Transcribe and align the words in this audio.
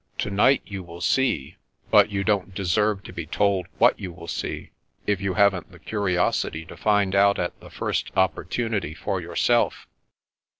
To 0.17 0.31
night, 0.31 0.63
you 0.65 0.81
will 0.81 0.99
see— 0.99 1.57
but 1.91 2.09
you 2.09 2.23
don't 2.23 2.55
deserve 2.55 3.03
to 3.03 3.13
be 3.13 3.27
told 3.27 3.67
what 3.77 3.99
you 3.99 4.11
will 4.11 4.27
see, 4.27 4.71
if 5.05 5.21
you 5.21 5.35
haven't 5.35 5.71
the 5.71 5.77
curiosity 5.77 6.65
to 6.65 6.75
find 6.75 7.13
out 7.13 7.37
at 7.37 7.59
the 7.59 7.69
first 7.69 8.09
op 8.17 8.33
portunity 8.33 8.97
for 8.97 9.21
yourself." 9.21 9.85